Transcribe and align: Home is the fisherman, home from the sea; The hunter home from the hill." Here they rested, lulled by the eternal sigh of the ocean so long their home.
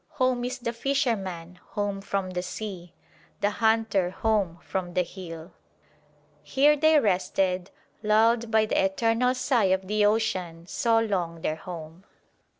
Home 0.13 0.43
is 0.43 0.57
the 0.57 0.73
fisherman, 0.73 1.59
home 1.73 2.01
from 2.01 2.31
the 2.31 2.41
sea; 2.41 2.91
The 3.41 3.51
hunter 3.51 4.09
home 4.09 4.57
from 4.63 4.95
the 4.95 5.03
hill." 5.03 5.53
Here 6.41 6.75
they 6.75 6.99
rested, 6.99 7.69
lulled 8.01 8.49
by 8.49 8.65
the 8.65 8.83
eternal 8.83 9.35
sigh 9.35 9.65
of 9.65 9.85
the 9.87 10.03
ocean 10.07 10.65
so 10.65 10.97
long 10.97 11.41
their 11.41 11.57
home. 11.57 12.05